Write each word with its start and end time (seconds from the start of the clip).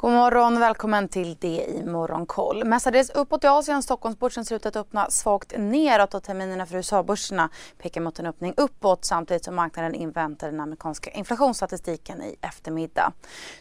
God 0.00 0.12
morgon 0.12 0.56
och 0.56 0.62
välkommen 0.62 1.08
till 1.08 1.36
det 1.40 1.64
i 1.68 1.84
Morgonkoll. 1.84 2.64
Mestadels 2.64 3.10
uppåt 3.10 3.44
i 3.44 3.46
Asien. 3.46 3.82
Stockholmsbörsen 3.82 4.44
ser 4.44 4.56
ut 4.56 4.66
att 4.66 4.76
öppna 4.76 5.10
svagt 5.10 5.52
neråt 5.58 6.14
och 6.14 6.22
terminerna 6.22 6.66
för 6.66 6.76
USA-börserna 6.76 7.48
pekar 7.82 8.00
mot 8.00 8.18
en 8.18 8.26
öppning 8.26 8.54
uppåt 8.56 9.04
samtidigt 9.04 9.44
som 9.44 9.54
marknaden 9.54 9.94
inväntar 9.94 10.50
den 10.50 10.60
amerikanska 10.60 11.10
inflationsstatistiken 11.10 12.22
i 12.22 12.36
eftermiddag. 12.40 13.12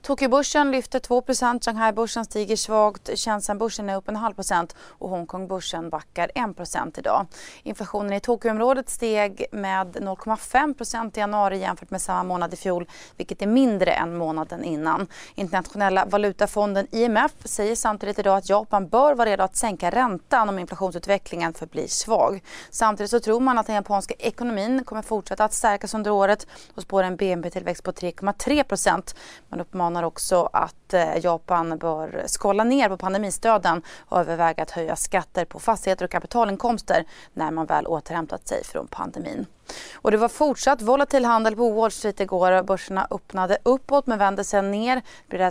Tokyobörsen 0.01 0.71
lyfter 0.71 0.99
2% 0.99 1.65
Shanghai-börsen 1.65 2.25
stiger 2.25 2.55
svagt, 2.55 3.09
Shenzhen-börsen 3.19 3.89
är 3.89 3.95
upp 3.95 4.09
en 4.09 4.15
halv 4.15 4.33
procent 4.33 4.75
och 4.81 5.09
Hongkong-börsen 5.09 5.89
backar 5.89 6.31
1% 6.35 6.99
idag. 6.99 7.25
Inflationen 7.63 8.13
i 8.13 8.19
Tokyoområdet 8.19 8.89
steg 8.89 9.45
med 9.51 9.95
0,5% 9.95 11.17
i 11.17 11.19
januari 11.19 11.59
jämfört 11.59 11.91
med 11.91 12.01
samma 12.01 12.23
månad 12.23 12.53
i 12.53 12.57
fjol 12.57 12.87
vilket 13.17 13.41
är 13.41 13.47
mindre 13.47 13.91
än 13.91 14.17
månaden 14.17 14.63
innan. 14.63 15.07
Internationella 15.35 16.05
valutafonden 16.29 16.87
IMF 16.91 17.31
säger 17.45 17.75
samtidigt 17.75 18.19
idag 18.19 18.37
att 18.37 18.49
Japan 18.49 18.87
bör 18.87 19.15
vara 19.15 19.29
redo 19.29 19.43
att 19.43 19.55
sänka 19.55 19.89
räntan 19.89 20.49
om 20.49 20.59
inflationsutvecklingen 20.59 21.53
förblir 21.53 21.87
svag. 21.87 22.43
Samtidigt 22.69 23.11
så 23.11 23.19
tror 23.19 23.39
man 23.39 23.57
att 23.57 23.65
den 23.65 23.75
japanska 23.75 24.13
ekonomin 24.19 24.83
kommer 24.83 25.01
fortsätta 25.01 25.43
att 25.43 25.53
stärkas 25.53 25.93
under 25.93 26.11
året 26.11 26.47
och 26.75 26.81
spår 26.81 27.03
en 27.03 27.15
BNP-tillväxt 27.15 27.83
på 27.83 27.91
3,3 27.91 28.63
procent. 28.63 29.15
Man 29.49 29.59
uppmanar 29.61 30.03
också 30.03 30.49
att 30.53 30.75
att 30.89 31.15
eh, 31.15 31.25
Japan 31.25 31.77
bör 31.77 32.23
skala 32.25 32.63
ner 32.63 32.89
på 32.89 32.97
pandemistöden 32.97 33.81
och 33.99 34.19
överväga 34.19 34.63
att 34.63 34.71
höja 34.71 34.95
skatter 34.95 35.45
på 35.45 35.59
fastigheter 35.59 36.05
och 36.05 36.11
kapitalinkomster 36.11 37.05
när 37.33 37.51
man 37.51 37.65
väl 37.65 37.87
återhämtat 37.87 38.47
sig 38.47 38.63
från 38.63 38.87
pandemin. 38.87 39.45
Och 39.93 40.11
det 40.11 40.17
var 40.17 40.27
fortsatt 40.27 40.81
volatil 40.81 41.25
handel 41.25 41.55
på 41.55 41.71
Wall 41.71 41.91
Street 41.91 42.19
igår. 42.19 42.63
Börserna 42.63 43.07
öppnade 43.11 43.57
uppåt 43.63 44.07
men 44.07 44.19
vände 44.19 44.43
sen 44.43 44.71
ner. 44.71 45.01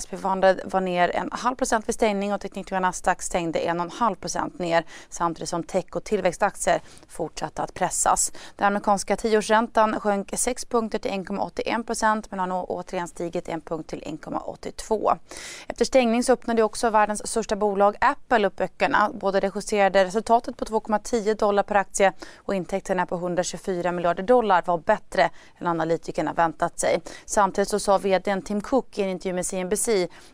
SP 0.02 0.12
var 0.64 0.80
ner 0.80 1.16
en 1.16 1.28
halv 1.32 1.56
procent 1.56 1.88
vid 1.88 1.94
stängning 1.94 2.32
och 2.32 2.40
teknikvärda 2.40 2.80
Nasdaq 2.80 3.22
stängde 3.22 3.58
en 3.58 3.80
och 3.80 3.86
en 3.86 3.90
halv 3.90 4.14
procent 4.14 4.58
ner 4.58 4.84
samtidigt 5.08 5.48
som 5.48 5.62
tech 5.62 5.84
och 5.92 6.04
tillväxtaktier 6.04 6.80
fortsatte 7.08 7.62
att 7.62 7.74
pressas. 7.74 8.32
Den 8.56 8.66
amerikanska 8.66 9.16
tioårsräntan 9.16 10.00
sjönk 10.00 10.32
6 10.36 10.64
punkter 10.64 10.98
till 10.98 11.10
1,81 11.10 11.82
procent 11.82 12.30
men 12.30 12.40
har 12.40 12.46
nu 12.46 12.54
återigen 12.54 13.08
stigit 13.08 13.48
en 13.48 13.60
punkt 13.60 13.90
till 13.90 14.02
1,82. 14.02 15.18
Efter 15.66 15.84
stängning 15.84 16.22
så 16.22 16.32
öppnade 16.32 16.62
också 16.62 16.90
världens 16.90 17.26
största 17.26 17.56
bolag 17.56 17.96
Apple 18.00 18.46
upp 18.46 18.56
böckerna. 18.56 19.10
Både 19.14 19.40
det 19.40 19.52
justerade 19.54 20.04
resultatet 20.04 20.56
på 20.56 20.64
2,10 20.64 21.34
dollar 21.34 21.62
per 21.62 21.74
aktie 21.74 22.12
och 22.36 22.54
intäkterna 22.54 23.06
på 23.06 23.14
124 23.14 23.92
miljarder 23.92 24.22
dollar 24.22 24.62
var 24.66 24.78
bättre 24.78 25.30
än 25.58 25.66
analytikerna 25.66 26.32
väntat 26.32 26.80
sig. 26.80 27.00
Samtidigt 27.26 27.68
så 27.68 27.78
sa 27.78 27.98
vd 27.98 28.40
Tim 28.40 28.60
Cook 28.60 28.98
i 28.98 29.02
en 29.02 29.08
intervju 29.08 29.34
med 29.34 29.46
CNBC 29.46 29.88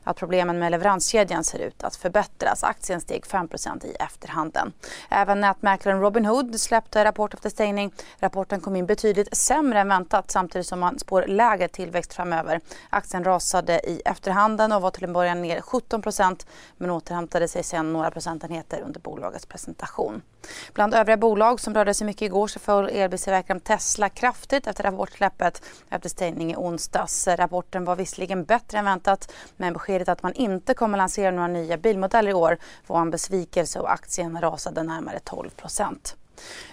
att 0.04 0.16
problemen 0.16 0.58
med 0.58 0.70
leveranskedjan 0.70 1.44
ser 1.44 1.58
ut 1.58 1.84
att 1.84 1.96
förbättras. 1.96 2.64
Aktien 2.64 3.00
steg 3.00 3.24
5% 3.24 3.86
i 3.86 3.94
efterhanden. 3.94 4.72
Även 5.10 5.40
nätmäklaren 5.40 6.00
Robinhood 6.00 6.60
släppte 6.60 7.04
rapport 7.04 7.34
efter 7.34 7.50
stängning. 7.50 7.92
Rapporten 8.18 8.60
kom 8.60 8.76
in 8.76 8.86
betydligt 8.86 9.36
sämre 9.36 9.80
än 9.80 9.88
väntat 9.88 10.30
samtidigt 10.30 10.66
som 10.66 10.80
man 10.80 10.98
spår 10.98 11.24
lägre 11.26 11.68
tillväxt 11.68 12.14
framöver. 12.14 12.60
Aktien 12.90 13.24
rasade 13.24 13.80
i 13.90 14.02
efterhanden 14.04 14.72
och 14.72 14.82
var 14.84 14.90
till 14.90 15.04
en 15.04 15.12
början 15.12 15.42
ner 15.42 15.60
17% 15.60 16.46
men 16.76 16.90
återhämtade 16.90 17.48
sig 17.48 17.62
sen 17.62 17.92
några 17.92 18.10
procentenheter 18.10 18.80
under 18.80 19.00
bolagets 19.00 19.46
presentation. 19.46 20.22
Bland 20.72 20.94
övriga 20.94 21.16
bolag 21.16 21.60
som 21.60 21.74
rörde 21.74 21.94
sig 21.94 22.06
mycket 22.06 22.22
igår 22.22 22.46
så 22.46 22.58
föll 22.58 22.88
elbilstillverkaren 22.88 23.60
Tesla 23.60 24.08
kraftigt 24.08 24.66
efter 24.66 24.84
rapportsläppet 24.84 25.62
efter 25.90 26.08
stängning 26.08 26.52
i 26.52 26.56
onsdags. 26.56 27.26
Rapporten 27.28 27.84
var 27.84 27.96
visserligen 27.96 28.44
bättre 28.44 28.78
än 28.78 28.84
väntat 28.84 29.32
men 29.56 29.72
beskedet 29.72 30.08
att 30.08 30.22
man 30.22 30.32
inte 30.32 30.74
kommer 30.74 30.98
lansera 30.98 31.30
några 31.30 31.48
nya 31.48 31.76
bilmodeller 31.76 32.30
i 32.30 32.34
år 32.34 32.58
var 32.86 33.00
en 33.00 33.10
besvikelse 33.10 33.80
och 33.80 33.92
aktien 33.92 34.40
rasade 34.40 34.82
närmare 34.82 35.18
12 35.24 35.50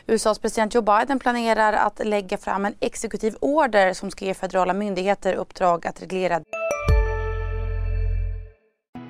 USAs 0.07 0.39
president 0.39 0.73
Joe 0.73 0.81
Biden 0.81 1.19
planerar 1.19 1.73
att 1.73 2.07
lägga 2.07 2.37
fram 2.37 2.65
en 2.65 2.75
exekutiv 2.79 3.35
order 3.41 3.93
som 3.93 4.11
ska 4.11 4.25
ge 4.25 4.33
federala 4.33 4.73
myndigheter 4.73 5.33
uppdrag 5.33 5.87
att 5.87 6.01
reglera. 6.01 6.41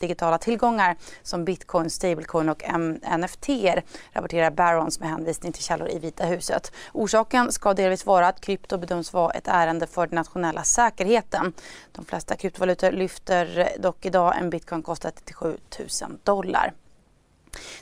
digitala 0.00 0.38
tillgångar 0.38 0.96
som 1.22 1.44
bitcoin, 1.44 1.90
stablecoin 1.90 2.48
och 2.48 2.62
NFT 3.18 3.48
rapporterar 4.12 4.50
Barons 4.50 5.00
med 5.00 5.08
hänvisning 5.08 5.52
till 5.52 5.62
källor 5.62 5.88
i 5.88 5.98
Vita 5.98 6.24
huset. 6.24 6.72
Orsaken 6.92 7.52
ska 7.52 7.74
delvis 7.74 8.06
vara 8.06 8.28
att 8.28 8.40
krypto 8.40 8.78
bedöms 8.78 9.12
vara 9.12 9.32
ett 9.32 9.48
ärende 9.48 9.86
för 9.86 10.06
den 10.06 10.14
nationella 10.16 10.62
säkerheten. 10.64 11.52
De 11.92 12.04
flesta 12.04 12.36
kryptovalutor 12.36 12.92
lyfter 12.92 13.68
dock 13.78 14.06
idag 14.06 14.38
en 14.38 14.50
bitcoin 14.50 14.82
kostar 14.82 15.10
37 15.10 15.56
000 15.78 16.18
dollar. 16.24 16.72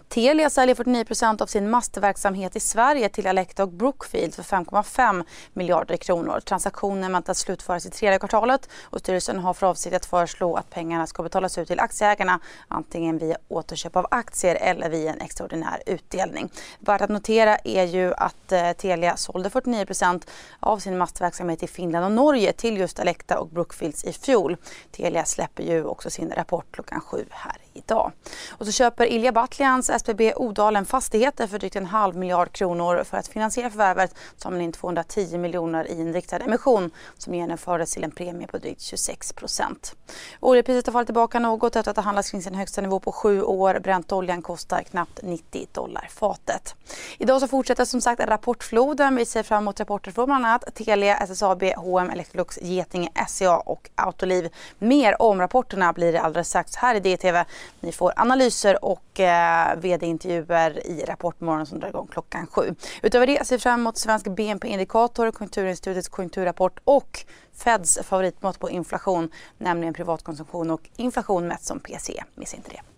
Telia 0.09 0.51
säljer 0.51 0.75
49% 0.75 1.43
av 1.43 1.47
sin 1.47 1.71
mastverksamhet 1.71 2.57
i 2.57 2.61
Sverige 2.61 3.09
till 3.09 3.27
Alecta 3.27 3.63
och 3.63 3.73
Brookfield 3.73 4.35
för 4.35 4.43
5,5 4.43 5.25
miljarder 5.53 5.97
kronor. 5.97 6.41
Transaktionen 6.41 7.13
väntas 7.13 7.39
slutföras 7.39 7.87
i 7.87 7.91
tredje 7.91 8.19
kvartalet 8.19 8.69
och 8.83 8.99
styrelsen 8.99 9.39
har 9.39 9.55
för 9.55 9.67
avsikt 9.67 9.97
att 9.97 10.07
föreslå 10.07 10.57
att 10.57 10.71
pengarna 10.71 11.07
ska 11.07 11.23
betalas 11.23 11.59
ut 11.59 11.69
till 11.69 11.81
aktieägarna 11.81 12.41
antingen 12.69 13.19
via 13.19 13.37
återköp 13.49 13.97
av 13.97 14.07
aktier 14.11 14.55
eller 14.55 14.91
via 14.91 15.13
en 15.13 15.21
extraordinär 15.21 15.83
utdelning. 15.87 16.51
Värt 16.79 17.01
att 17.01 17.11
notera 17.11 17.57
är 17.57 17.85
ju 17.85 18.15
att 18.15 18.53
eh, 18.53 18.73
Telia 18.73 19.17
sålde 19.17 19.49
49% 19.49 20.29
av 20.61 20.79
sin 20.79 20.99
mastverksamhet 20.99 21.63
i 21.63 21.67
Finland 21.67 22.05
och 22.05 22.13
Norge 22.13 22.53
till 22.53 22.77
just 22.77 23.01
Alecta 23.01 23.39
och 23.39 23.49
Brookfields 23.49 24.05
i 24.05 24.13
fjol. 24.13 24.57
Telia 24.91 25.25
släpper 25.25 25.63
ju 25.63 25.85
också 25.85 26.11
sin 26.11 26.31
rapport 26.31 26.67
klockan 26.71 27.01
sju 27.01 27.27
här 27.31 27.57
idag. 27.73 28.13
Och 28.51 28.67
så 28.67 28.73
köper 28.73 29.07
Ilja 29.13 29.33
Batlans 29.59 29.91
SBB 29.91 30.33
Odalen 30.37 30.85
fastigheter 30.85 31.47
för 31.47 31.59
drygt 31.59 31.77
en 31.77 31.87
halv 31.87 32.17
miljard 32.17 32.53
kronor. 32.53 33.05
För 33.05 33.17
att 33.17 33.29
finansiera 33.29 33.71
förvärvet 33.71 34.15
tar 34.39 34.51
man 34.51 34.61
in 34.61 34.73
210 34.73 35.39
miljoner 35.39 35.91
i 35.91 36.01
en 36.01 36.13
riktad 36.13 36.37
emission 36.37 36.91
som 37.17 37.35
genomfördes 37.35 37.95
till 37.95 38.05
en 38.05 38.11
premie 38.11 38.47
på 38.47 38.59
drygt 38.59 38.81
26 38.81 39.33
procent. 39.33 39.95
Oljepriset 40.41 40.87
har 40.87 40.93
fallit 40.93 41.07
tillbaka 41.07 41.39
något 41.39 41.77
efter 41.77 41.91
att 41.91 41.97
ha 41.97 42.05
handlats 42.05 42.31
kring 42.31 42.43
sin 42.43 42.55
högsta 42.55 42.81
nivå 42.81 43.01
på 43.01 43.13
sju 43.13 43.43
år. 43.43 43.81
Bräntoljan 43.83 44.43
kostar 44.43 44.83
knappt 44.83 45.21
90 45.23 45.67
dollar 45.73 46.09
fatet. 46.11 46.75
Idag 47.19 47.41
så 47.41 47.49
fortsätter 47.49 47.85
som 47.85 48.01
sagt 48.01 48.21
rapportfloden. 48.21 49.17
Vi 49.17 49.25
ser 49.25 49.43
fram 49.43 49.63
emot 49.63 49.81
rapporter 49.81 50.11
från 50.11 50.27
bland 50.27 50.47
annat 50.47 50.75
Telia, 50.75 51.17
SSAB, 51.17 51.63
H&M, 51.63 52.11
Electrolux, 52.11 52.59
Getinge, 52.63 53.11
SCA 53.29 53.57
och 53.57 53.91
Autoliv. 53.95 54.55
Mer 54.79 55.23
om 55.23 55.41
rapporterna 55.41 55.93
blir 55.93 56.13
det 56.13 56.21
alldeles 56.21 56.49
strax 56.49 56.77
här 56.77 56.95
i 56.95 57.01
DTV. 57.01 57.45
Ni 57.81 57.93
får 57.93 58.13
analyser 58.17 58.85
och 58.85 59.21
eh, 59.21 59.48
eh, 59.49 59.81
vd-intervjuer 59.81 60.87
i 60.87 61.05
Rapportmorgon 61.05 61.67
som 61.67 61.81
drar 61.81 61.89
igång 61.89 62.07
klockan 62.07 62.47
sju. 62.47 62.75
Utöver 63.03 63.27
det 63.27 63.47
ser 63.47 63.57
vi 63.57 63.61
fram 63.61 63.81
emot 63.81 63.99
svensk 63.99 64.27
BNP-indikator, 64.27 65.31
Konjunkturinstitutets 65.31 66.09
konjunkturrapport 66.09 66.79
och 66.85 67.25
Feds 67.53 67.99
favoritmått 68.03 68.59
på 68.59 68.71
inflation, 68.71 69.31
nämligen 69.59 69.95
privatkonsumtion 69.95 70.71
och 70.71 70.91
inflation 70.97 71.49
mätt 71.49 71.63
som 71.63 71.81
PCE. 71.81 72.25
Missa 72.35 72.57
inte 72.57 72.71
det. 72.71 72.98